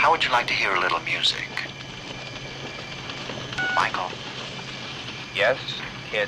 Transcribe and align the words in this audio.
How 0.00 0.10
would 0.10 0.24
you 0.24 0.30
like 0.30 0.46
to 0.46 0.54
hear 0.54 0.74
a 0.74 0.80
little 0.80 0.98
music? 1.00 1.46
Michael? 3.76 4.08
Yes, 5.36 5.58
kid. 6.10 6.26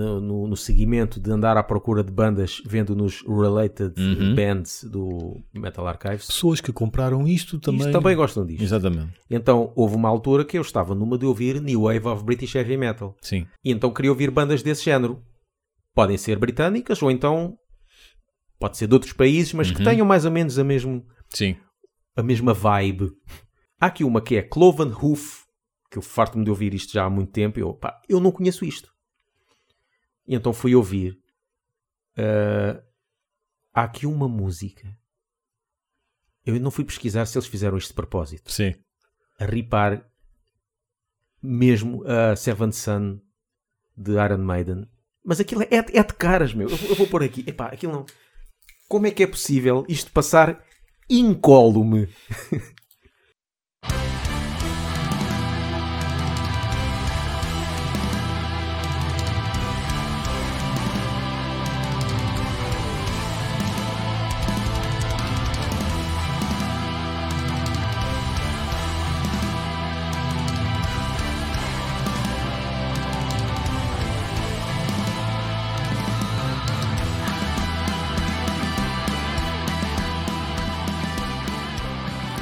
No, 0.00 0.20
no, 0.20 0.46
no 0.48 0.56
seguimento 0.56 1.20
de 1.20 1.30
andar 1.30 1.56
à 1.56 1.62
procura 1.62 2.02
de 2.02 2.10
bandas, 2.12 2.62
vendo 2.66 2.94
nos 2.96 3.22
related 3.22 3.92
Uhum. 4.00 4.34
bands 4.34 4.84
do 4.84 5.40
Metal 5.54 5.86
Archives, 5.86 6.26
Pessoas 6.26 6.60
que 6.60 6.72
compraram 6.72 7.26
isto 7.28 7.58
também. 7.58 7.80
isto 7.80 7.92
também 7.92 8.16
gostam 8.16 8.44
disto. 8.46 8.62
Exatamente. 8.62 9.12
Então 9.30 9.72
houve 9.76 9.94
uma 9.96 10.08
altura 10.08 10.44
que 10.44 10.56
eu 10.58 10.62
estava 10.62 10.94
numa 10.94 11.16
de 11.18 11.26
ouvir 11.26 11.60
New 11.60 11.82
Wave 11.82 12.06
of 12.08 12.24
British 12.24 12.54
Heavy 12.54 12.76
Metal. 12.76 13.14
Sim. 13.20 13.46
E 13.64 13.70
então 13.70 13.92
queria 13.92 14.10
ouvir 14.10 14.30
bandas 14.30 14.62
desse 14.62 14.84
género. 14.84 15.22
Podem 15.94 16.16
ser 16.16 16.38
britânicas 16.38 17.02
ou 17.02 17.10
então 17.10 17.56
pode 18.58 18.76
ser 18.76 18.86
de 18.86 18.94
outros 18.94 19.12
países, 19.12 19.52
mas 19.54 19.70
que 19.70 19.78
Uhum. 19.78 19.84
tenham 19.84 20.06
mais 20.06 20.24
ou 20.24 20.30
menos 20.30 20.58
a, 20.58 20.64
mesmo, 20.64 21.04
Sim. 21.34 21.56
a 22.16 22.22
mesma 22.22 22.52
vibe. 22.54 23.10
Há 23.80 23.86
aqui 23.86 24.04
uma 24.04 24.20
que 24.20 24.36
é 24.36 24.42
Cloven 24.42 24.92
Hoof, 24.92 25.44
que 25.90 25.98
eu 25.98 26.02
farto-me 26.02 26.44
de 26.44 26.50
ouvir 26.50 26.74
isto 26.74 26.92
já 26.92 27.04
há 27.04 27.10
muito 27.10 27.32
tempo. 27.32 27.58
Eu, 27.58 27.72
pá, 27.74 27.98
eu 28.08 28.20
não 28.20 28.30
conheço 28.30 28.64
isto. 28.64 28.88
E 30.30 30.34
então 30.36 30.52
fui 30.52 30.76
ouvir. 30.76 31.18
Ah, 32.16 32.80
há 33.74 33.82
aqui 33.82 34.06
uma 34.06 34.28
música. 34.28 34.96
Eu 36.46 36.58
não 36.60 36.70
fui 36.70 36.84
pesquisar 36.84 37.26
se 37.26 37.36
eles 37.36 37.48
fizeram 37.48 37.76
isto 37.76 37.88
de 37.88 37.94
propósito. 37.94 38.50
Sim. 38.52 38.74
A 39.40 39.44
ripar 39.44 40.08
mesmo 41.42 42.04
a 42.06 42.36
Seven 42.36 42.70
Sun 42.72 43.20
de 43.96 44.12
Iron 44.12 44.38
Maiden. 44.38 44.86
Mas 45.24 45.40
aquilo 45.40 45.62
é, 45.62 45.68
é 45.70 46.02
de 46.02 46.14
caras, 46.14 46.54
meu. 46.54 46.68
Eu, 46.68 46.76
vou- 46.76 46.88
eu 46.90 46.94
vou 46.94 47.06
pôr 47.08 47.22
aqui. 47.24 47.42
Epá, 47.46 47.66
aquilo 47.66 47.92
não. 47.92 48.06
Como 48.88 49.06
é 49.06 49.10
que 49.10 49.22
é 49.22 49.26
possível 49.26 49.84
isto 49.88 50.10
passar 50.12 50.64
incólume? 51.08 52.08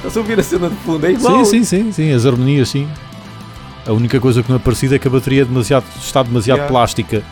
Estás 0.09 0.17
a 0.17 0.21
ouvir 0.21 0.41
a 0.41 0.43
cena 0.43 0.71
de 0.71 0.77
fundo? 0.77 1.07
É 1.07 1.11
igual. 1.13 1.45
Sim, 1.45 1.63
sim, 1.63 1.85
sim, 1.85 1.93
sim. 1.93 2.13
As 2.15 2.25
harmonias, 2.25 2.71
sim. 2.71 2.89
A 3.87 3.93
única 3.93 4.19
coisa 4.19 4.43
que 4.43 4.49
não 4.49 4.57
é 4.57 4.59
parecida 4.59 4.97
é 4.97 4.99
que 4.99 5.07
a 5.07 5.11
bateria 5.11 5.43
é 5.43 5.45
demasiado, 5.45 5.85
está 6.01 6.23
demasiado 6.23 6.57
Yeah. 6.57 6.73
plástica. 6.73 7.23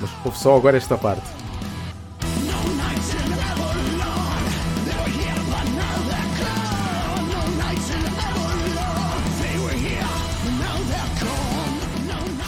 Mas 0.00 0.10
ouve 0.24 0.38
só 0.38 0.56
agora 0.56 0.78
esta 0.78 0.96
parte. 0.96 1.37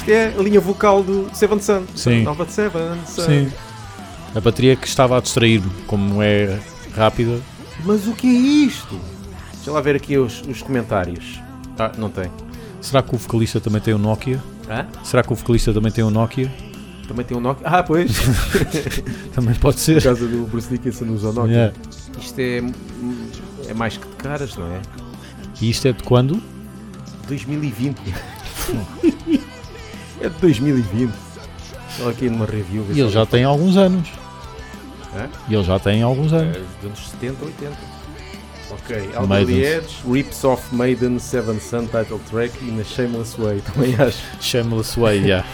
Isto 0.00 0.10
é 0.10 0.28
a 0.28 0.42
linha 0.42 0.60
vocal 0.60 1.02
do 1.02 1.28
Seven 1.34 1.60
Sun. 1.60 1.84
Sim. 1.94 2.22
Nova 2.22 2.46
de 2.46 2.52
Seven 2.52 2.98
Sun. 3.06 3.22
Sim. 3.26 3.52
A 4.34 4.40
bateria 4.40 4.74
que 4.74 4.86
estava 4.86 5.18
a 5.18 5.20
distrair-me, 5.20 5.70
como 5.86 6.22
é 6.22 6.58
rápida. 6.96 7.38
Mas 7.84 8.06
o 8.06 8.14
que 8.14 8.26
é 8.26 8.30
isto? 8.66 8.98
Deixa 9.54 9.70
lá 9.70 9.80
ver 9.82 9.96
aqui 9.96 10.16
os, 10.16 10.40
os 10.42 10.62
comentários. 10.62 11.38
Ah, 11.78 11.92
não 11.98 12.08
tem. 12.08 12.30
Será 12.80 13.02
que 13.02 13.14
o 13.14 13.18
vocalista 13.18 13.60
também 13.60 13.80
tem 13.80 13.92
um 13.92 13.98
Nokia? 13.98 14.42
Hã? 14.70 14.86
Será 15.04 15.22
que 15.22 15.32
o 15.34 15.36
vocalista 15.36 15.72
também 15.74 15.92
tem 15.92 16.02
um 16.02 16.10
Nokia? 16.10 16.50
Também 17.06 17.26
tem 17.26 17.36
um 17.36 17.40
Nokia. 17.40 17.66
Ah, 17.66 17.82
pois. 17.82 18.10
Também 19.34 19.54
pode 19.56 19.76
Por 19.76 19.82
ser. 19.82 20.02
causa 20.02 20.26
do 20.26 20.46
Bruce 20.46 20.68
Dickinson 20.70 21.06
usou 21.06 21.32
Nokia. 21.32 21.52
Yeah. 21.52 21.74
Isto 22.18 22.38
é, 22.38 22.62
é 23.68 23.74
mais 23.74 23.96
que 23.98 24.06
de 24.08 24.14
caras, 24.14 24.56
não 24.56 24.66
é? 24.66 24.80
E 25.60 25.68
isto 25.68 25.88
é 25.88 25.92
de 25.92 26.02
quando? 26.04 26.40
2020. 27.26 27.98
é 30.20 30.28
de 30.28 30.34
2020. 30.40 31.12
Olha 32.00 32.10
aqui 32.10 32.28
numa 32.30 32.46
review. 32.46 32.86
E 32.90 33.00
ele 33.00 33.10
já 33.10 33.26
tem 33.26 33.44
alguns 33.44 33.76
anos. 33.76 34.08
Hã? 35.14 35.28
E 35.48 35.54
ele 35.54 35.64
já 35.64 35.78
tem 35.78 36.02
alguns 36.02 36.32
É, 36.32 36.36
anos. 36.36 36.56
dos 36.56 36.84
anos 36.86 37.10
70, 37.10 37.44
80. 37.44 37.72
Ok. 38.70 39.10
Elderly 39.14 39.64
Edge, 39.64 39.96
rips 40.08 40.44
off 40.44 40.72
Maiden 40.74 41.18
Seven 41.18 41.58
Sun 41.58 41.86
title 41.86 42.20
track 42.30 42.52
e 42.62 42.70
na 42.70 42.84
Shameless 42.84 43.36
Way, 43.40 43.60
também 43.74 43.94
acho. 43.96 44.22
Shameless 44.40 44.98
Way, 44.98 45.18
yeah. 45.24 45.44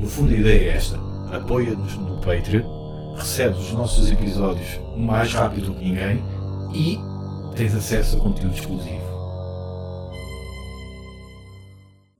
No 0.00 0.08
fundo 0.08 0.32
a 0.34 0.36
ideia 0.36 0.70
é 0.72 0.76
esta. 0.76 1.03
Apoia-nos 1.34 1.96
no 1.96 2.16
Patreon, 2.20 3.14
recebes 3.16 3.58
os 3.58 3.72
nossos 3.72 4.10
episódios 4.10 4.68
mais 4.96 5.32
rápido 5.32 5.66
do 5.66 5.74
que 5.74 5.84
ninguém 5.84 6.22
e 6.72 6.98
tens 7.56 7.74
acesso 7.74 8.16
a 8.18 8.20
conteúdo 8.20 8.54
exclusivo. 8.54 9.04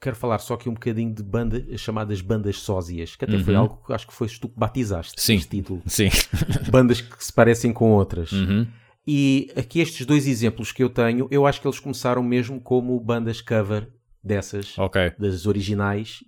Quero 0.00 0.16
falar 0.16 0.38
só 0.38 0.54
aqui 0.54 0.68
um 0.68 0.74
bocadinho 0.74 1.14
de 1.14 1.22
bandas 1.22 1.80
chamadas 1.80 2.20
bandas 2.20 2.58
sósias, 2.58 3.16
que 3.16 3.24
até 3.24 3.38
foi 3.38 3.54
Uhum. 3.54 3.60
algo 3.60 3.82
que 3.86 3.92
acho 3.92 4.06
que 4.06 4.12
foste 4.12 4.38
tu 4.38 4.48
que 4.48 4.58
batizaste 4.58 5.14
Sim. 5.20 5.36
este 5.36 5.48
título. 5.48 5.80
Sim. 5.86 6.10
Bandas 6.70 7.00
que 7.00 7.24
se 7.24 7.32
parecem 7.32 7.72
com 7.72 7.92
outras. 7.92 8.30
Uhum. 8.32 8.66
E 9.06 9.50
aqui 9.56 9.80
estes 9.80 10.04
dois 10.04 10.26
exemplos 10.26 10.72
que 10.72 10.82
eu 10.82 10.90
tenho, 10.90 11.26
eu 11.30 11.46
acho 11.46 11.60
que 11.60 11.66
eles 11.66 11.78
começaram 11.80 12.22
mesmo 12.22 12.60
como 12.60 12.98
bandas 13.00 13.40
cover 13.40 13.88
dessas, 14.22 14.78
Ok. 14.78 15.12
das 15.18 15.46
originais. 15.46 16.22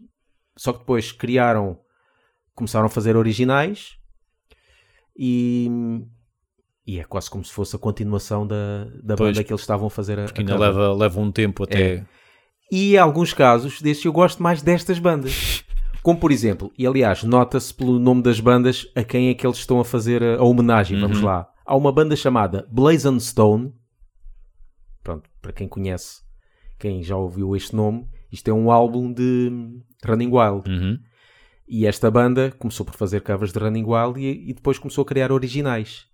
Só 0.57 0.73
que 0.73 0.79
depois 0.79 1.13
criaram, 1.13 1.79
começaram 2.57 2.87
a 2.87 2.89
fazer 2.89 3.17
originais 3.17 3.97
e, 5.17 5.69
e 6.87 6.99
é 6.99 7.05
quase 7.05 7.31
como 7.31 7.45
se 7.45 7.53
fosse 7.53 7.77
a 7.77 7.79
continuação 7.79 8.47
da, 8.47 8.85
da 9.03 9.17
Pois, 9.17 9.31
banda 9.37 9.45
que 9.45 9.53
eles 9.53 9.61
estavam 9.61 9.87
a 9.87 9.91
fazer 9.91 10.19
a, 10.19 10.25
Porque 10.25 10.41
ainda 10.41 10.59
leva, 10.59 10.93
leva 10.93 11.21
um 11.21 11.31
tempo 11.31 11.63
até. 11.65 11.95
É. 11.97 12.05
E 12.71 12.95
em 12.95 12.99
alguns 12.99 13.33
casos 13.33 13.81
desses 13.81 14.05
eu 14.05 14.13
gosto 14.13 14.43
mais 14.43 14.61
destas 14.63 14.99
bandas. 14.99 15.65
Como 16.03 16.19
por 16.19 16.31
exemplo, 16.31 16.73
e 16.79 16.87
aliás, 16.87 17.23
nota-se 17.25 17.73
pelo 17.75 17.99
nome 17.99 18.23
das 18.23 18.39
bandas 18.41 18.87
a 18.95 19.03
quem 19.03 19.29
é 19.29 19.35
que 19.35 19.45
eles 19.47 19.57
estão 19.59 19.81
a 19.81 19.85
fazer 19.85 20.23
a, 20.23 20.37
a 20.37 20.43
homenagem. 20.45 20.99
Vamos 21.01 21.19
Uhum. 21.19 21.25
lá. 21.27 21.49
Há 21.65 21.75
uma 21.77 21.91
banda 21.93 22.15
chamada 22.15 22.67
Blazon 22.71 23.19
Stone. 23.19 23.73
Pronto, 25.03 25.29
para 25.43 25.53
quem 25.53 25.67
conhece, 25.69 26.23
quem 26.79 27.03
já 27.03 27.17
ouviu 27.17 27.55
este 27.57 27.75
nome, 27.75 28.07
isto 28.31 28.49
é 28.49 28.53
um 28.55 28.71
álbum 28.71 29.13
de 29.13 29.51
Running 30.05 30.31
Wild. 30.33 30.71
Uhum. 30.71 30.99
E 31.69 31.87
esta 31.87 32.11
banda 32.11 32.53
começou 32.59 32.87
por 32.87 32.95
fazer 32.95 33.21
covers 33.23 33.53
de 33.53 33.59
Running 33.59 33.85
Wild 33.85 34.21
e, 34.21 34.51
e 34.51 34.55
depois 34.55 34.79
começou 34.79 35.03
a 35.03 35.07
criar 35.07 35.33
originais. 35.33 36.07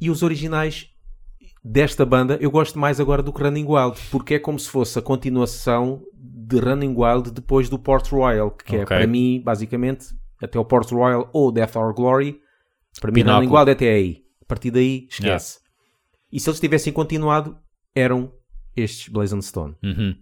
E 0.00 0.08
os 0.10 0.22
originais 0.22 0.88
desta 1.62 2.06
banda 2.06 2.38
eu 2.40 2.50
gosto 2.50 2.78
mais 2.78 3.00
agora 3.00 3.22
do 3.22 3.32
que 3.32 3.42
Running 3.42 3.66
Wild, 3.66 4.00
porque 4.10 4.34
é 4.34 4.38
como 4.38 4.58
se 4.58 4.68
fosse 4.70 4.98
a 4.98 5.02
continuação 5.02 6.02
de 6.14 6.58
Running 6.58 6.94
Wild 6.96 7.30
depois 7.32 7.68
do 7.68 7.78
Port 7.78 8.08
Royal, 8.10 8.50
que 8.50 8.76
é 8.76 8.82
Ok. 8.82 8.96
para 8.96 9.06
mim, 9.06 9.42
basicamente, 9.44 10.06
até 10.42 10.58
o 10.58 10.64
Port 10.64 10.90
Royal 10.90 11.28
ou 11.32 11.52
Death 11.52 11.76
or 11.76 11.92
Glory. 11.94 12.40
Para 13.00 13.12
mim. 13.12 13.22
Running 13.22 13.48
Wild 13.48 13.70
é 13.70 13.72
até 13.72 13.90
aí. 13.92 14.24
A 14.40 14.44
partir 14.46 14.70
daí, 14.70 15.06
esquece. 15.10 15.58
E 16.32 16.38
se 16.40 16.48
eles 16.48 16.60
tivessem 16.60 16.92
continuado, 16.92 17.56
eram 17.94 18.32
estes 18.76 19.08
Blazon 19.08 19.40
Stone. 19.42 19.74
Uhum. 19.82 20.14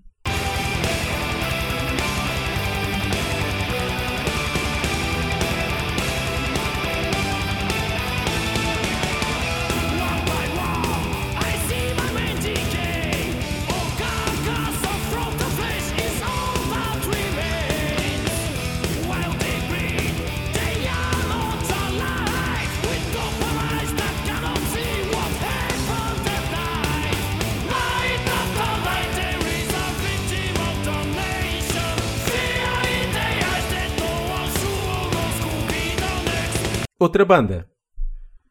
Outra 36.98 37.24
banda 37.24 37.68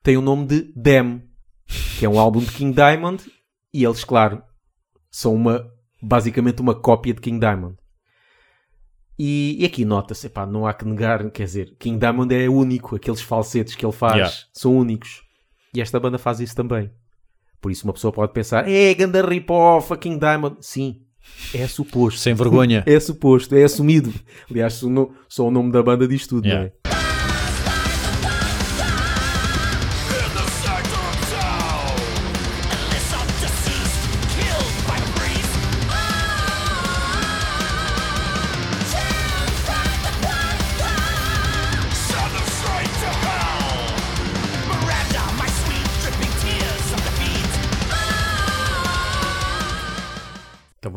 tem 0.04 0.16
o 0.18 0.22
nome 0.22 0.46
de 0.48 0.72
Dem, 0.76 1.22
que 2.00 2.06
é 2.06 2.10
um 2.10 2.20
álbum 2.20 2.40
de 2.40 2.52
King 2.52 2.74
Diamond, 2.74 3.24
e 3.74 3.84
eles, 3.84 4.04
claro, 4.04 4.42
são 5.12 5.34
uma, 5.36 5.70
basicamente 6.02 6.62
uma 6.62 6.74
cópia 6.74 7.14
de 7.14 7.20
King 7.22 7.40
Diamond. 7.40 7.76
E, 9.20 9.58
e 9.60 9.66
aqui 9.66 9.84
nota-se, 9.84 10.32
não 10.50 10.66
há 10.68 10.74
que 10.74 10.86
negar, 10.86 11.30
quer 11.32 11.44
dizer, 11.46 11.76
King 11.80 12.00
Diamond 12.00 12.34
é 12.34 12.48
único, 12.48 12.96
aqueles 12.96 13.20
falsetes 13.22 13.76
que 13.76 13.86
ele 13.86 13.92
faz 13.92 14.14
Yeah. 14.16 14.36
são 14.54 14.78
únicos. 14.78 15.24
E 15.74 15.82
esta 15.82 16.00
banda 16.00 16.18
faz 16.18 16.40
isso 16.40 16.56
também. 16.56 16.92
Por 17.60 17.72
isso 17.72 17.84
uma 17.86 17.94
pessoa 17.94 18.14
pode 18.14 18.32
pensar, 18.32 18.70
é, 18.70 18.94
ganda 18.94 19.28
rip-off 19.28 19.96
King 19.98 20.20
Diamond. 20.20 20.58
Sim, 20.62 21.02
é 21.54 21.68
suposto. 21.68 22.20
Sem 22.20 22.34
vergonha. 22.36 22.84
É 22.88 23.00
suposto, 23.00 23.56
é 23.56 23.64
assumido. 23.64 24.14
Aliás, 24.50 24.74
só 24.76 24.86
o, 24.86 24.90
no- 24.90 25.14
só 25.28 25.48
o 25.48 25.52
nome 25.52 25.72
da 25.72 25.82
banda 25.84 26.08
diz 26.08 26.26
tudo, 26.28 26.46
Yeah. 26.48 26.72
não 26.86 26.87
é? 26.87 26.87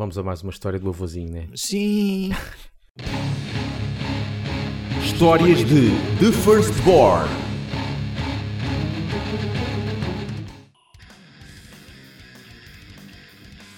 Vamos 0.01 0.17
a 0.17 0.23
mais 0.23 0.41
uma 0.41 0.49
história 0.49 0.79
do 0.79 0.89
avôzinho, 0.89 1.31
né? 1.31 1.47
Sim. 1.53 2.31
Histórias 5.05 5.59
de 5.59 5.91
The 6.19 6.31
Firstborn. 6.43 7.29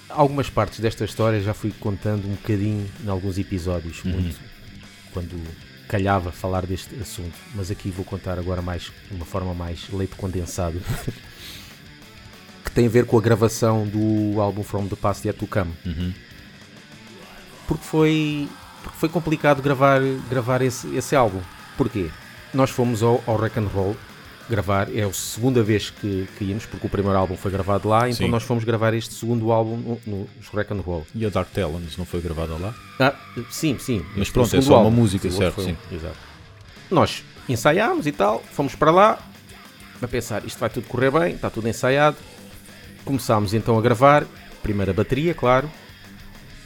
Algumas 0.08 0.48
partes 0.48 0.80
desta 0.80 1.04
história 1.04 1.42
já 1.42 1.52
fui 1.52 1.74
contando 1.78 2.26
um 2.26 2.30
bocadinho 2.30 2.90
em 3.04 3.08
alguns 3.10 3.36
episódios, 3.36 4.02
muito 4.02 4.40
quando 5.12 5.38
calhava 5.86 6.32
falar 6.32 6.64
deste 6.64 6.94
assunto, 6.94 7.34
mas 7.54 7.70
aqui 7.70 7.90
vou 7.90 8.02
contar 8.02 8.38
agora 8.38 8.62
mais 8.62 8.90
de 9.10 9.14
uma 9.14 9.26
forma 9.26 9.52
mais 9.52 9.90
leite 9.90 10.16
condensado. 10.16 10.80
tem 12.74 12.86
a 12.86 12.88
ver 12.90 13.06
com 13.06 13.16
a 13.16 13.20
gravação 13.20 13.86
do 13.86 14.40
álbum 14.40 14.62
From 14.62 14.86
the 14.88 14.96
Past 14.96 15.26
Yet 15.26 15.38
to 15.38 15.46
Come. 15.46 15.72
Porque 17.66 17.84
foi 17.84 18.48
porque 18.82 18.98
foi 18.98 19.08
complicado 19.08 19.62
gravar, 19.62 20.00
gravar 20.28 20.60
esse, 20.60 20.86
esse 20.94 21.16
álbum. 21.16 21.40
Porquê? 21.78 22.10
Nós 22.52 22.68
fomos 22.68 23.02
ao, 23.02 23.22
ao 23.26 23.36
Rock 23.36 23.58
and 23.58 23.66
Roll 23.74 23.96
gravar, 24.48 24.94
é 24.94 25.02
a 25.02 25.10
segunda 25.14 25.62
vez 25.62 25.88
que, 25.88 26.28
que 26.36 26.44
íamos, 26.44 26.66
porque 26.66 26.86
o 26.86 26.90
primeiro 26.90 27.16
álbum 27.18 27.34
foi 27.34 27.50
gravado 27.50 27.88
lá, 27.88 28.10
então 28.10 28.26
Sim. 28.26 28.30
nós 28.30 28.42
fomos 28.42 28.62
gravar 28.62 28.92
este 28.92 29.14
segundo 29.14 29.50
álbum 29.50 29.76
no, 29.78 30.00
no 30.06 30.28
Rock 30.52 30.70
and 30.74 30.80
Roll. 30.82 31.06
E 31.14 31.24
a 31.24 31.30
Dark 31.30 31.48
Talons 31.50 31.96
não 31.96 32.04
foi 32.04 32.20
gravada 32.20 32.52
lá? 32.58 32.74
Ah, 33.00 33.14
sim, 33.50 33.78
sim. 33.78 34.04
Mas 34.14 34.28
pronto, 34.28 34.54
é 34.54 34.60
só 34.60 34.74
uma 34.74 34.84
álbum. 34.84 34.90
música, 34.90 35.26
O 35.26 35.30
outro 35.32 35.42
certo, 35.46 35.62
sim. 35.62 35.74
um- 35.90 35.96
Exato. 35.96 36.16
Nós 36.90 37.24
ensaiámos 37.48 38.06
e 38.06 38.12
tal, 38.12 38.44
fomos 38.52 38.74
para 38.74 38.90
lá, 38.90 39.18
a 40.02 40.06
pensar, 40.06 40.44
isto 40.44 40.58
vai 40.58 40.68
tudo 40.68 40.86
correr 40.88 41.10
bem, 41.10 41.34
está 41.36 41.48
tudo 41.48 41.66
ensaiado. 41.66 42.18
Começámos 43.04 43.52
então 43.54 43.78
a 43.78 43.82
gravar, 43.82 44.24
primeira 44.62 44.92
bateria, 44.92 45.34
claro, 45.34 45.70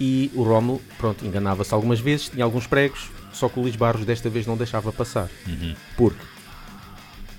e 0.01 0.31
o 0.35 0.43
Rómulo, 0.43 0.81
pronto, 0.97 1.27
enganava-se 1.27 1.75
algumas 1.75 1.99
vezes, 1.99 2.29
tinha 2.29 2.45
alguns 2.45 2.67
pregos, 2.67 3.11
só 3.33 3.49
que 3.49 3.59
o 3.59 3.63
Luís 3.63 3.75
Barros 3.77 4.05
desta 4.05 4.31
vez 4.31 4.47
não 4.47 4.57
deixava 4.57 4.93
passar. 4.93 5.29
Uhum. 5.47 5.75
Porque 5.97 6.21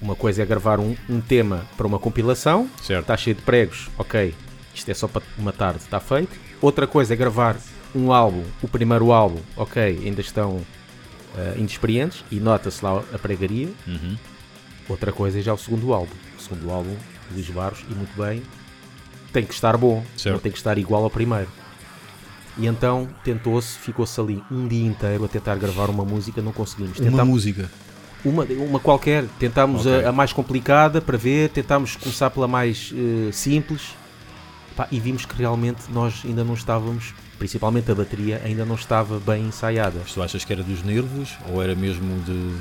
uma 0.02 0.16
coisa 0.16 0.44
é 0.44 0.46
gravar 0.46 0.80
um, 0.80 0.96
um 1.10 1.22
tema 1.22 1.66
para 1.78 1.88
uma 1.88 2.00
compilação, 2.00 2.70
Certo. 2.82 3.02
está 3.02 3.16
cheio 3.18 3.36
de 3.36 3.42
pregos, 3.42 3.90
ok, 3.98 4.36
isto 4.76 4.90
é 4.92 4.94
só 4.94 5.08
para 5.08 5.22
uma 5.38 5.52
tarde, 5.54 5.80
está 5.80 6.00
feito. 6.00 6.38
Outra 6.62 6.86
coisa 6.86 7.14
é 7.14 7.18
gravar 7.18 7.56
um 7.96 8.12
álbum, 8.12 8.44
o 8.62 8.68
primeiro 8.68 9.12
álbum, 9.12 9.40
ok, 9.56 9.82
ainda 10.06 10.22
estão 10.22 10.62
eh, 11.38 11.56
inexperientes 11.58 12.24
e 12.30 12.40
nota-se 12.40 12.84
lá 12.84 13.02
a 13.14 13.18
pregaria. 13.18 13.70
Uhum. 13.88 14.18
Outra 14.88 15.12
coisa 15.12 15.40
é 15.40 15.42
já 15.42 15.54
o 15.54 15.58
segundo 15.58 15.94
álbum. 15.94 16.16
O 16.38 16.42
segundo 16.42 16.70
álbum, 16.72 16.96
Luís 17.32 17.50
Barros, 17.50 17.84
e 17.90 17.94
muito 17.94 18.16
bem, 18.22 18.42
tem 19.32 19.44
que 19.46 19.54
estar 19.54 19.78
bom, 19.78 20.04
Certo. 20.18 20.34
não 20.36 20.40
tem 20.42 20.52
que 20.52 20.58
estar 20.58 20.78
igual 20.78 21.04
ao 21.04 21.10
primeiro. 21.10 21.48
E 22.58 22.68
então 22.68 23.08
tentou-se, 23.24 23.78
ficou-se 23.78 24.20
ali 24.20 24.44
um 24.52 24.68
dia 24.68 24.86
inteiro 24.86 25.24
a 25.24 25.28
tentar 25.28 25.56
gravar 25.56 25.90
uma 25.90 26.04
música, 26.04 26.42
não 26.42 26.52
conseguimos. 26.52 27.00
Uma 27.00 27.10
Tentámos- 27.10 27.34
música. 27.34 27.70
uma, 28.26 28.44
uma 28.44 28.80
qualquer, 28.80 29.26
tentámos 29.40 29.86
Ok. 29.86 30.04
a, 30.06 30.10
a 30.10 30.12
mais 30.12 30.34
complicada 30.34 31.00
para 31.00 31.18
ver, 31.18 31.50
tentámos 31.50 31.96
começar 31.96 32.30
pela 32.30 32.48
mais 32.48 32.94
eh, 32.96 33.32
simples 33.32 33.96
Pá, 34.76 34.88
e 34.92 35.00
vimos 35.00 35.26
que 35.26 35.36
realmente 35.36 35.84
nós 35.92 36.22
ainda 36.26 36.42
não 36.44 36.54
estávamos, 36.54 37.14
principalmente 37.38 37.92
a 37.92 37.96
bateria, 37.96 38.42
ainda 38.46 38.64
não 38.66 38.76
estava 38.76 39.20
bem 39.20 39.44
ensaiada. 39.48 40.00
Mas 40.02 40.14
tu 40.14 40.22
achas 40.22 40.46
que 40.46 40.54
era 40.54 40.64
dos 40.64 40.84
nervos 40.84 41.38
ou 41.50 41.62
era 41.62 41.76
mesmo 41.76 42.22
de. 42.24 42.56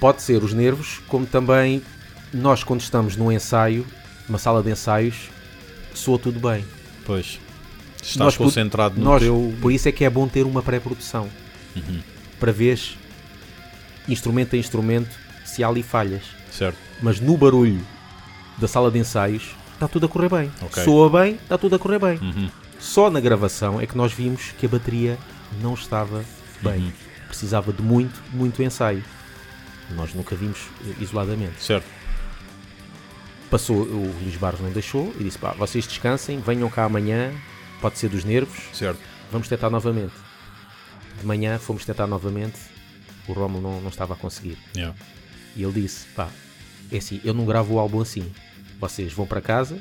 Pode 0.00 0.22
ser 0.22 0.42
os 0.44 0.52
nervos, 0.52 1.00
como 1.08 1.24
também 1.26 1.82
nós, 2.32 2.62
quando 2.62 2.80
estamos 2.82 3.16
num 3.16 3.32
ensaio, 3.32 3.84
numa 4.28 4.38
sala 4.38 4.62
de 4.62 4.70
ensaios, 4.70 5.28
soa 5.94 6.18
tudo 6.18 6.38
bem. 6.40 6.64
Pois. 7.04 7.38
Estás 8.02 8.16
Nós 8.16 8.36
concentrado 8.36 8.98
no 8.98 9.04
Nós, 9.04 9.22
teu. 9.22 9.54
Por 9.62 9.72
isso 9.72 9.88
é 9.88 9.92
que 9.92 10.04
é 10.04 10.10
bom 10.10 10.28
ter 10.28 10.44
uma 10.44 10.62
pré-produção 10.62 11.28
Uhum. 11.76 12.00
para 12.38 12.52
ver 12.52 12.78
instrumento 14.08 14.54
a 14.54 14.58
instrumento 14.58 15.10
se 15.44 15.64
há 15.64 15.68
ali 15.68 15.82
falhas. 15.82 16.22
Certo. 16.50 16.76
mas 17.02 17.18
no 17.18 17.36
barulho 17.36 17.84
da 18.58 18.68
sala 18.68 18.88
de 18.88 18.98
ensaios 18.98 19.56
está 19.72 19.88
tudo 19.88 20.06
a 20.06 20.08
correr 20.08 20.28
bem. 20.28 20.52
Ok. 20.62 20.84
Soa 20.84 21.10
bem, 21.10 21.34
está 21.34 21.58
tudo 21.58 21.74
a 21.74 21.78
correr 21.80 21.98
bem. 21.98 22.16
Uhum. 22.18 22.48
Só 22.78 23.10
na 23.10 23.18
gravação 23.18 23.80
é 23.80 23.86
que 23.86 23.96
nós 23.96 24.12
vimos 24.12 24.52
que 24.58 24.66
a 24.66 24.68
bateria 24.68 25.18
não 25.60 25.74
estava 25.74 26.24
bem. 26.62 26.78
Uhum. 26.80 26.92
Precisava 27.26 27.72
de 27.72 27.82
muito, 27.82 28.20
muito 28.32 28.62
ensaio. 28.62 29.02
Nós 29.96 30.14
nunca 30.14 30.36
vimos 30.36 30.58
isoladamente. 31.00 31.60
Certo. 31.62 31.86
Passou, 33.54 33.82
o 33.82 34.12
Luís 34.20 34.34
Barros 34.34 34.60
não 34.60 34.72
deixou 34.72 35.14
e 35.16 35.22
disse: 35.22 35.38
pá, 35.38 35.52
vocês 35.52 35.86
descansem, 35.86 36.40
venham 36.40 36.68
cá 36.68 36.86
amanhã, 36.86 37.32
pode 37.80 38.00
ser 38.00 38.08
dos 38.08 38.24
nervos, 38.24 38.58
Certo. 38.72 38.98
vamos 39.30 39.46
tentar 39.46 39.70
novamente. 39.70 40.12
De 41.20 41.24
manhã 41.24 41.56
fomos 41.60 41.84
tentar 41.84 42.08
novamente, 42.08 42.58
o 43.28 43.32
Rómulo 43.32 43.62
não, 43.62 43.80
não 43.80 43.90
estava 43.90 44.14
a 44.14 44.16
conseguir. 44.16 44.58
Yeah. 44.74 44.92
E 45.54 45.62
ele 45.62 45.82
disse: 45.82 46.04
pá, 46.16 46.28
é 46.90 46.96
assim, 46.96 47.20
eu 47.22 47.32
não 47.32 47.46
gravo 47.46 47.74
o 47.74 47.78
álbum 47.78 48.00
assim. 48.00 48.28
Vocês 48.80 49.12
vão 49.12 49.24
para 49.24 49.40
casa, 49.40 49.78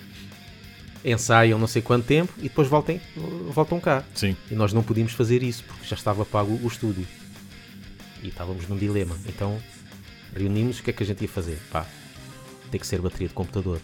ensaiam 1.04 1.58
não 1.58 1.66
sei 1.66 1.82
quanto 1.82 2.06
tempo 2.06 2.32
e 2.38 2.44
depois 2.44 2.68
voltem, 2.68 3.02
voltam 3.50 3.80
cá. 3.80 4.04
Sim. 4.14 4.38
E 4.52 4.54
nós 4.54 4.72
não 4.72 4.84
podíamos 4.84 5.14
fazer 5.14 5.42
isso 5.42 5.64
porque 5.64 5.88
já 5.88 5.96
estava 5.96 6.24
pago 6.24 6.60
o 6.62 6.68
estúdio. 6.68 7.08
E 8.22 8.28
estávamos 8.28 8.68
num 8.68 8.78
dilema. 8.78 9.18
Então 9.26 9.60
reunimos 10.36 10.78
o 10.78 10.84
que 10.84 10.92
é 10.92 10.94
que 10.94 11.02
a 11.02 11.06
gente 11.08 11.24
ia 11.24 11.28
fazer? 11.28 11.60
Pá, 11.72 11.88
tem 12.72 12.80
que 12.80 12.88
ser 12.88 13.02
bateria 13.02 13.28
de 13.28 13.34
computador. 13.34 13.80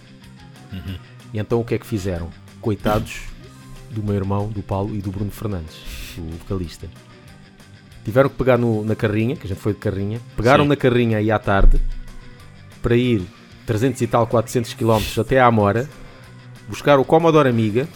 E 1.34 1.40
então 1.40 1.60
o 1.60 1.66
que 1.66 1.76
é 1.76 1.78
que 1.80 1.86
fizeram? 1.86 2.30
Coitados 2.62 3.22
do 3.92 4.04
meu 4.04 4.16
irmão, 4.16 4.48
do 4.50 4.62
Paulo 4.62 4.96
e 4.96 5.02
do 5.02 5.12
Bruno 5.12 5.32
Fernandes, 5.32 5.76
o 6.18 6.22
vocalista. 6.38 6.88
Tiveram 8.06 8.30
que 8.30 8.36
pegar 8.36 8.58
no- 8.58 8.84
na 8.84 8.96
carrinha, 8.96 9.36
que 9.36 9.46
a 9.46 9.50
gente 9.50 9.60
foi 9.60 9.74
de 9.74 9.80
carrinha, 9.80 10.20
pegaram 10.36 10.64
Sim. 10.64 10.70
na 10.70 10.76
carrinha 10.76 11.18
aí 11.18 11.32
à 11.32 11.38
tarde 11.40 11.80
para 12.82 12.96
ir 12.96 13.24
300 13.66 14.02
e 14.02 14.08
tal, 14.08 14.26
400 14.28 14.74
km 14.74 15.02
até 15.20 15.40
à 15.40 15.46
Amora, 15.46 15.88
buscar 16.68 16.98
o 17.00 17.06
Commodore 17.06 17.50
Amiga, 17.50 17.88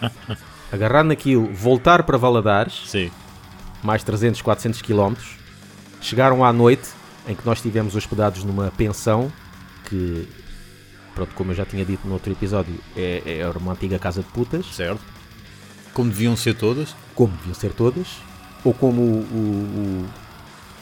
agarrar 0.72 1.04
naquilo, 1.04 1.52
voltar 1.52 2.02
para 2.04 2.16
Valadares, 2.16 2.82
Sim. 2.86 3.10
mais 3.82 4.02
300, 4.04 4.40
400 4.40 4.82
km. 4.82 5.14
Chegaram 6.00 6.44
à 6.44 6.52
noite, 6.52 6.88
em 7.28 7.34
que 7.34 7.44
nós 7.44 7.58
estivemos 7.58 7.94
hospedados 7.96 8.44
numa 8.44 8.70
pensão, 8.70 9.30
que, 9.90 10.26
pronto, 11.14 11.34
como 11.34 11.50
eu 11.52 11.54
já 11.56 11.66
tinha 11.66 11.84
dito 11.84 12.06
no 12.06 12.14
outro 12.14 12.32
episódio, 12.32 12.74
é, 12.96 13.40
é 13.40 13.58
uma 13.58 13.72
antiga 13.72 13.98
casa 13.98 14.22
de 14.22 14.28
putas, 14.28 14.64
Certo. 14.74 15.00
Como 15.92 16.08
deviam 16.08 16.36
ser 16.36 16.54
todas. 16.54 16.94
como 17.14 17.36
deviam 17.36 17.54
ser 17.54 17.72
todas, 17.72 18.06
ou 18.64 18.72
como 18.72 19.02
o, 19.02 19.04
o- 19.04 20.06
o- 20.06 20.06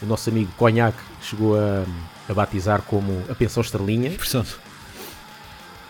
o 0.03 0.05
nosso 0.05 0.29
amigo 0.29 0.49
Cognac 0.55 0.95
chegou 1.21 1.57
a, 1.59 1.83
a 2.29 2.33
batizar 2.33 2.81
como 2.83 3.21
a 3.29 3.35
pensão 3.35 3.61
estrelinha. 3.61 4.11
Portanto, 4.11 4.57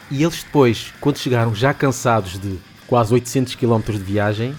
E 0.10 0.24
eles 0.24 0.42
depois, 0.44 0.92
quando 1.00 1.18
chegaram 1.18 1.54
já 1.54 1.74
cansados 1.74 2.40
de 2.40 2.58
quase 2.88 3.14
800 3.14 3.54
km 3.56 3.82
de 3.92 3.98
viagem, 4.00 4.56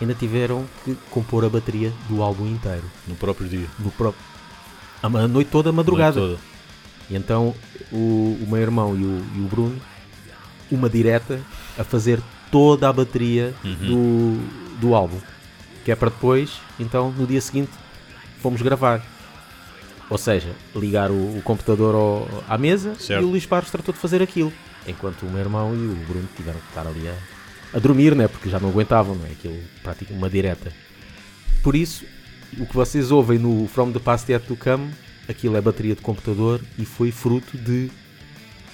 ainda 0.00 0.14
tiveram 0.14 0.64
que 0.84 0.96
compor 1.10 1.44
a 1.44 1.48
bateria 1.48 1.92
do 2.08 2.22
álbum 2.22 2.46
inteiro. 2.48 2.82
no 3.06 3.14
próprio 3.14 3.48
dia. 3.48 3.66
No 3.78 3.90
próprio... 3.92 4.20
A 5.02 5.08
noite 5.28 5.48
toda, 5.50 5.70
a 5.70 5.72
madrugada. 5.72 6.18
Noite 6.18 6.36
toda. 6.36 6.49
E 7.10 7.16
então 7.16 7.54
o, 7.92 8.38
o 8.40 8.46
meu 8.48 8.60
irmão 8.60 8.96
e 8.96 9.04
o, 9.04 9.24
e 9.36 9.40
o 9.40 9.48
Bruno, 9.48 9.76
uma 10.70 10.88
direta 10.88 11.40
a 11.78 11.82
fazer 11.84 12.20
toda 12.50 12.88
a 12.88 12.92
bateria 12.92 13.52
do, 13.64 14.38
do 14.80 14.94
álbum. 14.94 15.18
Que 15.84 15.90
é 15.92 15.96
para 15.96 16.10
depois, 16.10 16.52
então 16.78 17.10
no 17.10 17.26
dia 17.26 17.40
seguinte, 17.40 17.70
fomos 18.40 18.62
gravar. 18.62 19.04
Ou 20.08 20.18
seja, 20.18 20.50
ligar 20.74 21.10
o, 21.10 21.38
o 21.38 21.42
computador 21.42 21.94
ao- 21.94 22.44
à 22.48 22.58
mesa 22.58 22.94
Certo. 22.98 23.22
e 23.22 23.24
o 23.24 23.28
Luís 23.30 23.46
Barros 23.46 23.70
tratou 23.70 23.94
de 23.94 24.00
fazer 24.00 24.20
aquilo. 24.22 24.52
Enquanto 24.86 25.22
o 25.22 25.30
meu 25.30 25.38
irmão 25.40 25.72
e 25.74 25.78
o 25.86 25.94
Bruno 26.06 26.28
tiveram 26.36 26.58
que 26.58 26.66
estar 26.68 26.86
ali 26.86 27.08
a, 27.08 27.14
a 27.76 27.78
dormir, 27.78 28.14
né? 28.16 28.26
Porque 28.28 28.48
já 28.50 28.58
não 28.58 28.68
aguentavam, 28.70 29.14
não 29.14 29.26
é? 29.26 29.30
Aquilo 29.30 29.56
praticamente 29.82 30.18
uma 30.18 30.28
direta. 30.28 30.72
Por 31.62 31.76
isso, 31.76 32.04
o 32.58 32.66
que 32.66 32.74
vocês 32.74 33.10
ouvem 33.10 33.38
no 33.38 33.68
From 33.68 33.92
the 33.92 33.98
Past 34.00 34.30
Yet 34.32 34.46
to 34.46 34.56
Come, 34.56 34.90
aquilo 35.30 35.56
é 35.56 35.60
bateria 35.60 35.94
de 35.94 36.00
computador 36.02 36.60
e 36.78 36.84
foi 36.84 37.10
fruto 37.10 37.56
de, 37.56 37.90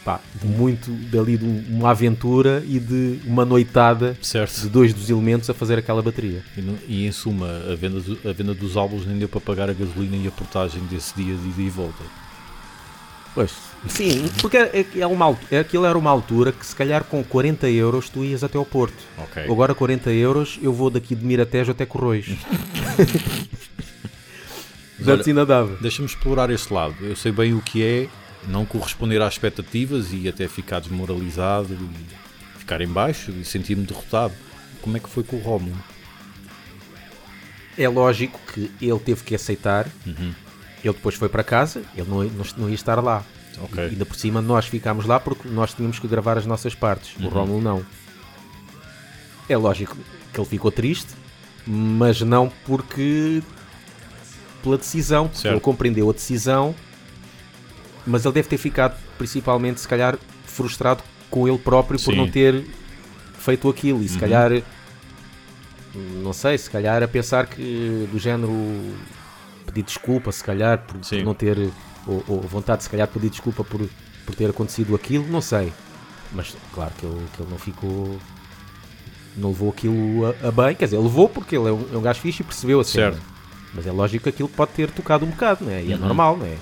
pá, 0.04 0.20
de 0.40 0.46
muito, 0.46 0.90
dali 1.10 1.36
de 1.36 1.44
uma 1.70 1.90
aventura 1.90 2.62
e 2.66 2.78
de 2.78 3.18
uma 3.24 3.44
noitada 3.44 4.16
de 4.20 4.26
Certo. 4.26 4.68
dois 4.68 4.92
dos 4.94 5.10
elementos 5.10 5.48
a 5.50 5.54
fazer 5.54 5.78
aquela 5.78 6.02
bateria. 6.02 6.42
E, 6.56 6.60
no- 6.60 6.78
e 6.88 7.06
em 7.06 7.12
suma, 7.12 7.46
a 7.70 7.74
venda, 7.76 8.00
do- 8.00 8.18
a 8.28 8.32
venda 8.32 8.54
dos 8.54 8.76
álbuns 8.76 9.04
nem 9.06 9.18
deu 9.18 9.28
para 9.28 9.40
pagar 9.40 9.68
a 9.70 9.72
gasolina 9.72 10.16
e 10.16 10.26
a 10.26 10.30
portagem 10.30 10.82
desse 10.90 11.14
dia 11.14 11.34
de 11.36 11.48
ida 11.48 11.62
e 11.62 11.68
volta. 11.70 12.02
Pois, 13.34 13.52
sim, 13.86 14.24
porque 14.40 14.56
é, 14.56 14.86
é 14.96 15.06
uma, 15.06 15.26
alt- 15.26 15.52
é- 15.52 15.58
aquilo 15.58 15.84
era 15.84 15.98
uma 15.98 16.10
altura 16.10 16.52
que 16.52 16.64
se 16.64 16.74
calhar 16.74 17.04
com 17.04 17.22
40 17.22 17.68
euros 17.68 18.08
tu 18.08 18.24
ias 18.24 18.42
até 18.42 18.56
ao 18.56 18.64
Porto. 18.64 18.96
Ok. 19.18 19.42
Agora 19.44 19.74
40 19.74 20.10
euros 20.10 20.58
eu 20.62 20.72
vou 20.72 20.88
daqui 20.88 21.14
de 21.14 21.22
Miratejo 21.22 21.72
até 21.72 21.84
Corroios. 21.84 22.28
Mas 25.06 25.08
olha, 25.08 25.16
Antes 25.16 25.28
ainda 25.28 25.46
dava. 25.46 25.76
Deixa-me 25.80 26.06
explorar 26.06 26.50
esse 26.50 26.72
lado. 26.72 26.96
Eu 27.00 27.14
sei 27.14 27.30
bem 27.30 27.54
o 27.54 27.62
que 27.62 27.82
é 27.82 28.08
não 28.48 28.64
corresponder 28.64 29.20
às 29.22 29.34
expectativas 29.34 30.12
e 30.12 30.28
até 30.28 30.48
ficar 30.48 30.80
desmoralizado 30.80 31.72
e 31.74 32.58
ficar 32.58 32.80
em 32.80 32.88
baixo 32.88 33.30
e 33.30 33.44
sentir-me 33.44 33.84
derrotado. 33.84 34.34
Como 34.82 34.96
é 34.96 35.00
que 35.00 35.08
foi 35.08 35.22
com 35.22 35.36
o 35.36 35.40
Rómulo? 35.40 35.76
É 37.78 37.88
lógico 37.88 38.40
que 38.52 38.70
ele 38.80 38.98
teve 38.98 39.22
que 39.22 39.34
aceitar. 39.34 39.86
Uhum. 40.06 40.32
Ele 40.82 40.94
depois 40.94 41.14
foi 41.14 41.28
para 41.28 41.42
casa, 41.42 41.82
ele 41.96 42.08
não, 42.08 42.22
não, 42.24 42.44
não 42.56 42.68
ia 42.68 42.74
estar 42.74 43.02
lá. 43.02 43.24
Ok. 43.60 43.82
E 43.82 43.88
ainda 43.90 44.06
por 44.06 44.16
cima 44.16 44.40
nós 44.40 44.66
ficámos 44.66 45.06
lá 45.06 45.18
porque 45.18 45.48
nós 45.48 45.74
tínhamos 45.74 45.98
que 45.98 46.06
gravar 46.06 46.38
as 46.38 46.46
nossas 46.46 46.74
partes. 46.74 47.16
Uhum. 47.16 47.26
O 47.26 47.28
Rómulo 47.28 47.60
não. 47.60 47.86
É 49.48 49.56
lógico 49.56 49.96
que 50.32 50.40
ele 50.40 50.48
ficou 50.48 50.70
triste, 50.70 51.14
mas 51.66 52.20
não 52.20 52.50
porque 52.64 53.42
pela 54.66 54.76
decisão, 54.78 55.26
porque 55.28 55.42
Certo. 55.42 55.54
ele 55.54 55.60
compreendeu 55.60 56.10
a 56.10 56.12
decisão, 56.12 56.74
mas 58.04 58.24
ele 58.24 58.34
deve 58.34 58.48
ter 58.48 58.58
ficado 58.58 58.96
principalmente 59.16 59.80
se 59.80 59.86
calhar 59.86 60.18
frustrado 60.44 61.02
com 61.30 61.46
ele 61.46 61.58
próprio 61.58 62.00
por 62.00 62.12
Sim. 62.12 62.16
não 62.18 62.28
ter 62.28 62.64
feito 63.38 63.68
aquilo 63.68 64.02
e 64.02 64.08
se 64.08 64.14
Uhum. 64.14 64.20
calhar 64.20 64.50
não 66.22 66.32
sei, 66.32 66.58
se 66.58 66.68
calhar 66.68 67.02
a 67.02 67.08
pensar 67.08 67.46
que 67.46 68.08
do 68.12 68.18
género 68.18 68.52
pedir 69.64 69.82
desculpa, 69.82 70.30
se 70.32 70.42
calhar 70.44 70.78
por, 70.78 70.98
por 70.98 71.22
não 71.24 71.32
ter 71.34 71.70
ou, 72.06 72.22
ou 72.28 72.40
vontade 72.42 72.82
se 72.82 72.90
calhar 72.90 73.06
pedir 73.08 73.30
desculpa 73.30 73.64
por, 73.64 73.80
por 74.26 74.34
ter 74.34 74.50
acontecido 74.50 74.94
aquilo, 74.94 75.26
não 75.28 75.40
sei. 75.40 75.72
Mas 76.32 76.54
claro 76.74 76.92
que 76.98 77.06
ele, 77.06 77.20
que 77.34 77.40
ele 77.42 77.50
não 77.50 77.58
ficou. 77.58 78.18
Não 79.36 79.48
levou 79.50 79.70
aquilo 79.70 80.26
a, 80.26 80.48
a 80.48 80.50
bem, 80.50 80.74
quer 80.74 80.86
dizer, 80.86 80.98
levou 80.98 81.28
porque 81.28 81.56
ele 81.56 81.68
é 81.68 81.72
um, 81.72 81.86
é 81.92 81.96
um 81.96 82.02
gajo 82.02 82.20
fixe 82.20 82.42
e 82.42 82.44
percebeu 82.44 82.80
a 82.80 82.84
cena. 82.84 83.12
Certo. 83.12 83.35
Mas 83.76 83.86
é 83.86 83.92
lógico 83.92 84.22
que 84.24 84.28
aquilo 84.30 84.48
pode 84.48 84.72
ter 84.72 84.90
tocado 84.90 85.24
um 85.26 85.28
bocado, 85.28 85.64
né? 85.64 85.84
E 85.84 85.92
é 85.92 85.96
Uhum. 85.96 86.00
normal, 86.00 86.36
né? 86.38 86.56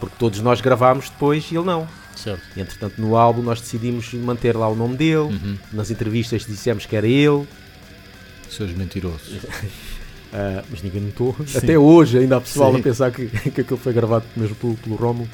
Porque 0.00 0.16
todos 0.18 0.40
nós 0.40 0.60
gravámos 0.60 1.08
depois 1.08 1.46
e 1.50 1.56
ele 1.56 1.64
não. 1.64 1.86
Certo. 2.16 2.42
E 2.56 2.60
entretanto 2.60 3.00
no 3.00 3.16
álbum 3.16 3.40
nós 3.42 3.60
decidimos 3.60 4.12
manter 4.14 4.56
lá 4.56 4.68
o 4.68 4.74
nome 4.74 4.96
dele, 4.96 5.14
Uhum. 5.20 5.56
nas 5.72 5.90
entrevistas 5.90 6.44
dissemos 6.44 6.84
que 6.86 6.96
era 6.96 7.06
ele, 7.06 7.46
Seus 8.48 8.72
mentirosos. 8.72 9.36
ah, 10.34 10.64
mas 10.68 10.82
ninguém 10.82 11.00
notou. 11.02 11.36
Até 11.54 11.78
hoje 11.78 12.18
ainda 12.18 12.36
há 12.36 12.40
pessoal 12.40 12.72
Sim. 12.72 12.80
a 12.80 12.82
pensar 12.82 13.10
que, 13.12 13.26
que 13.50 13.60
aquilo 13.60 13.78
foi 13.78 13.92
gravado 13.92 14.24
mesmo 14.36 14.56
pelo, 14.56 14.74
pelo 14.74 14.96
Rómulo. 14.96 15.28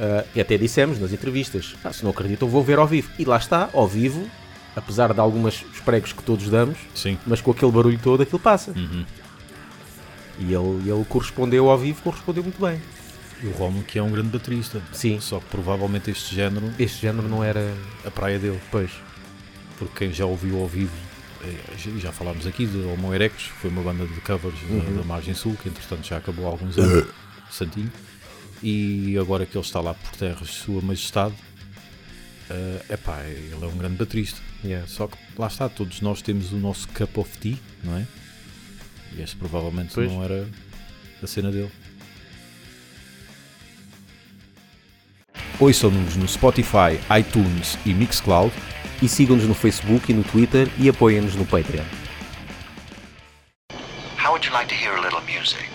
Ah, 0.00 0.24
e 0.34 0.40
até 0.40 0.58
dissemos 0.58 0.98
nas 0.98 1.12
entrevistas: 1.12 1.76
"Ah, 1.84 1.92
se 1.92 2.02
não 2.02 2.10
acreditam, 2.10 2.48
vou 2.48 2.62
ver 2.64 2.78
ao 2.80 2.86
vivo. 2.86 3.10
E 3.18 3.24
lá 3.24 3.36
está, 3.36 3.70
ao 3.72 3.86
vivo, 3.86 4.26
apesar 4.74 5.12
de 5.14 5.20
algumas 5.20 5.62
os 5.72 5.78
pregos 5.80 6.12
que 6.12 6.22
todos 6.24 6.48
damos, 6.48 6.78
Sim. 6.94 7.16
mas 7.26 7.40
com 7.40 7.52
aquele 7.52 7.70
barulho 7.70 7.98
todo, 8.02 8.22
aquilo 8.24 8.40
passa. 8.40 8.72
Uhum. 8.72 9.04
E 10.38 10.44
ele, 10.52 10.90
ele 10.90 11.04
correspondeu 11.08 11.68
ao 11.70 11.78
vivo, 11.78 12.00
correspondeu 12.02 12.42
muito 12.42 12.60
bem. 12.60 12.80
E 13.42 13.46
o 13.46 13.50
Rómulo 13.52 13.84
que 13.84 13.98
é 13.98 14.02
um 14.02 14.10
grande 14.10 14.28
baterista. 14.28 14.80
Sim. 14.92 15.18
Só 15.20 15.38
que 15.40 15.46
provavelmente 15.46 16.10
este 16.10 16.34
género, 16.34 16.72
Este 16.78 17.02
género 17.02 17.28
não 17.28 17.42
era. 17.44 17.74
a 18.04 18.10
praia 18.10 18.38
dele. 18.38 18.60
Pois. 18.70 18.90
Porque 19.78 20.04
quem 20.06 20.12
já 20.14 20.24
ouviu 20.24 20.60
ao 20.60 20.68
vivo, 20.68 20.92
eh, 21.42 21.54
já- 21.98 22.12
falámos 22.12 22.46
aqui 22.46 22.66
de 22.66 22.78
Homo 22.78 23.12
erectus, 23.12 23.46
foi 23.60 23.68
uma 23.70 23.82
banda 23.82 24.06
de 24.06 24.20
covers 24.20 24.54
da- 24.60 24.74
Uhum. 24.74 24.96
da, 24.98 25.02
Margem 25.04 25.34
Sul, 25.34 25.56
que 25.60 25.68
entretanto 25.68 26.06
já 26.06 26.18
acabou 26.18 26.46
há 26.46 26.50
alguns 26.50 26.78
anos, 26.78 27.08
Santinho. 27.50 27.90
E 28.62 29.18
agora 29.18 29.44
que 29.44 29.56
ele 29.58 29.64
está 29.64 29.80
lá 29.80 29.92
por 29.94 30.12
terras 30.16 30.46
de 30.48 30.54
Sua 30.54 30.80
Majestade, 30.80 31.34
é 32.88 32.96
pá, 32.96 33.20
ele 33.24 33.58
é 33.60 33.66
um 33.66 33.76
grande 33.76 33.96
baterista. 33.96 34.40
Yeah. 34.64 34.86
Só 34.86 35.08
que 35.08 35.16
lá 35.36 35.46
está, 35.48 35.68
todos 35.68 36.00
nós 36.00 36.22
temos 36.22 36.52
o 36.52 36.56
nosso 36.56 36.86
cup 36.88 37.18
of 37.18 37.38
tea, 37.38 37.56
não 37.82 37.96
é? 37.96 38.06
E 39.16 39.22
este 39.22 39.36
provavelmente 39.36 39.94
Pois. 39.94 40.10
não 40.10 40.22
era 40.24 40.48
a 41.22 41.26
cena 41.26 41.50
dele. 41.50 41.70
Ouçam-nos 45.60 46.16
no 46.16 46.26
Spotify, 46.26 46.98
iTunes 47.18 47.78
e 47.86 47.94
Mixcloud. 47.94 48.52
E 49.00 49.08
sigam-nos 49.08 49.46
no 49.46 49.54
Facebook 49.54 50.10
e 50.12 50.14
no 50.14 50.22
Twitter 50.22 50.68
e 50.78 50.88
apoiem-nos 50.88 51.34
no 51.34 51.44
Patreon. 51.44 51.84
How 54.16 54.30
would 54.32 54.46
you 54.46 54.52
like 54.52 54.68
to 54.68 54.74
hear 54.74 54.92
a 54.96 55.00
little 55.00 55.20
music? 55.22 55.71